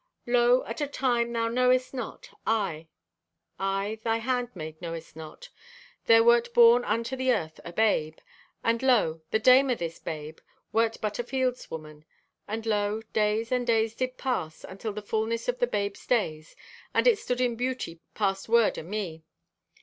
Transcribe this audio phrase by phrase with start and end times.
[0.25, 2.87] "Lo, at a time thou knowest not, aye,
[3.59, 5.49] I, thy handmaid, knowest not,
[6.07, 8.17] there wert born unto the earth a babe.
[8.63, 10.39] And lo, the dame o' this babe
[10.73, 12.03] wert but a field's woman.
[12.47, 16.55] And lo, days and days did pass until the fullness of the babe's days,
[16.95, 19.23] and it stood in beauty past word o'me.